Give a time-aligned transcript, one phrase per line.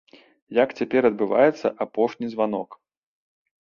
[0.59, 2.69] Як цяпер адбываецца апошні званок?